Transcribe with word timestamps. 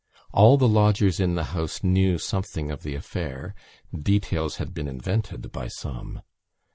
All 0.33 0.57
the 0.57 0.67
lodgers 0.67 1.19
in 1.19 1.35
the 1.35 1.43
house 1.53 1.83
knew 1.83 2.17
something 2.17 2.71
of 2.71 2.81
the 2.81 2.95
affair; 2.95 3.53
details 3.95 4.55
had 4.55 4.73
been 4.73 4.87
invented 4.87 5.51
by 5.51 5.67
some. 5.67 6.23